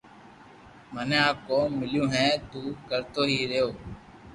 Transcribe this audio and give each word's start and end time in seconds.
مني 0.93 1.17
آ 1.27 1.29
ڪوم 1.47 1.67
ميليو 1.79 2.03
ھي 2.13 2.25
تو 2.51 2.61
ڪرتو 2.89 3.21
ھي 3.31 3.39
رھيو 3.51 3.67